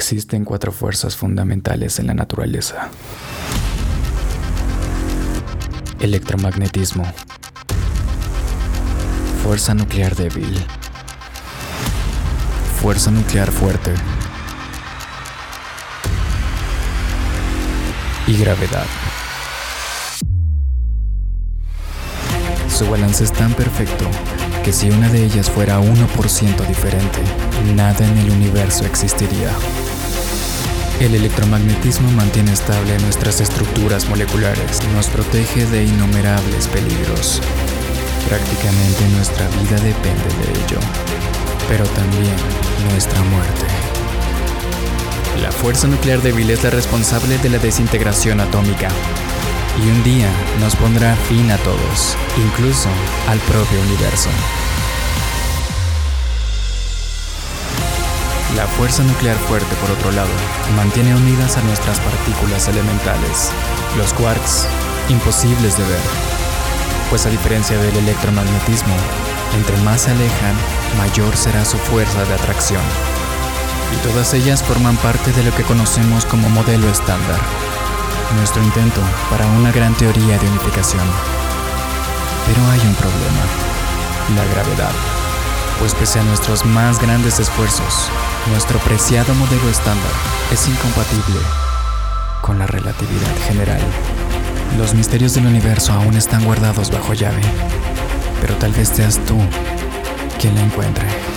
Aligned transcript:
Existen 0.00 0.46
cuatro 0.46 0.72
fuerzas 0.72 1.14
fundamentales 1.14 1.98
en 1.98 2.06
la 2.06 2.14
naturaleza. 2.14 2.88
Electromagnetismo. 6.00 7.04
Fuerza 9.42 9.74
nuclear 9.74 10.16
débil. 10.16 10.56
Fuerza 12.80 13.10
nuclear 13.10 13.52
fuerte. 13.52 13.92
Y 18.26 18.38
gravedad. 18.38 18.86
Su 22.70 22.90
balance 22.90 23.22
es 23.22 23.32
tan 23.34 23.52
perfecto 23.52 24.06
que 24.64 24.72
si 24.72 24.90
una 24.90 25.08
de 25.08 25.24
ellas 25.24 25.50
fuera 25.50 25.80
1% 25.80 26.66
diferente, 26.66 27.18
nada 27.74 28.06
en 28.06 28.18
el 28.18 28.30
universo 28.30 28.84
existiría. 28.84 29.50
El 31.00 31.14
electromagnetismo 31.14 32.10
mantiene 32.10 32.52
estable 32.52 32.98
nuestras 32.98 33.40
estructuras 33.40 34.08
moleculares, 34.08 34.82
nos 34.94 35.06
protege 35.08 35.66
de 35.66 35.84
innumerables 35.84 36.66
peligros. 36.68 37.40
Prácticamente 38.28 39.08
nuestra 39.16 39.48
vida 39.48 39.76
depende 39.76 40.28
de 40.42 40.64
ello, 40.64 40.80
pero 41.68 41.84
también 41.86 42.34
nuestra 42.90 43.22
muerte. 43.24 43.66
La 45.40 45.52
fuerza 45.52 45.86
nuclear 45.86 46.20
débil 46.20 46.50
es 46.50 46.62
la 46.62 46.70
responsable 46.70 47.38
de 47.38 47.48
la 47.48 47.58
desintegración 47.58 48.40
atómica 48.40 48.88
y 49.82 49.90
un 49.90 50.02
día 50.02 50.30
nos 50.58 50.76
pondrá 50.76 51.14
fin 51.16 51.50
a 51.50 51.56
todos, 51.58 52.16
incluso 52.36 52.88
al 53.28 53.38
propio 53.40 53.80
universo. 53.80 54.28
La 58.56 58.66
fuerza 58.66 59.02
nuclear 59.02 59.36
fuerte, 59.36 59.74
por 59.76 59.90
otro 59.90 60.10
lado, 60.12 60.30
mantiene 60.76 61.14
unidas 61.14 61.56
a 61.56 61.62
nuestras 61.62 62.00
partículas 62.00 62.68
elementales, 62.68 63.50
los 63.96 64.12
quarks, 64.12 64.66
imposibles 65.08 65.78
de 65.78 65.84
ver, 65.84 66.02
pues 67.08 67.26
a 67.26 67.30
diferencia 67.30 67.78
del 67.78 67.96
electromagnetismo, 67.96 68.94
entre 69.56 69.76
más 69.78 70.02
se 70.02 70.10
alejan, 70.10 70.54
mayor 70.98 71.36
será 71.36 71.64
su 71.64 71.78
fuerza 71.78 72.24
de 72.24 72.34
atracción. 72.34 72.82
Y 73.94 74.08
todas 74.08 74.34
ellas 74.34 74.62
forman 74.62 74.96
parte 74.98 75.32
de 75.32 75.42
lo 75.42 75.54
que 75.54 75.62
conocemos 75.62 76.24
como 76.26 76.48
modelo 76.50 76.88
estándar, 76.88 77.40
nuestro 78.36 78.62
intento 78.62 79.00
para 79.30 79.46
una 79.46 79.72
gran 79.72 79.94
teoría 79.94 80.38
de 80.38 80.48
unificación. 80.48 81.06
Pero 82.46 82.66
hay 82.70 82.80
un 82.80 82.94
problema, 82.94 83.42
la 84.36 84.44
gravedad, 84.52 84.92
pues 85.78 85.94
pese 85.94 86.20
a 86.20 86.24
nuestros 86.24 86.64
más 86.64 87.00
grandes 87.00 87.38
esfuerzos, 87.38 88.08
nuestro 88.50 88.78
preciado 88.80 89.34
modelo 89.34 89.68
estándar 89.68 90.12
es 90.52 90.68
incompatible 90.68 91.40
con 92.40 92.58
la 92.58 92.66
relatividad 92.66 93.36
general. 93.46 93.80
Los 94.78 94.94
misterios 94.94 95.34
del 95.34 95.46
universo 95.46 95.92
aún 95.92 96.14
están 96.14 96.44
guardados 96.44 96.90
bajo 96.90 97.12
llave, 97.14 97.42
pero 98.40 98.54
tal 98.56 98.72
vez 98.72 98.88
seas 98.88 99.18
tú 99.26 99.38
quien 100.38 100.54
la 100.54 100.62
encuentre. 100.62 101.29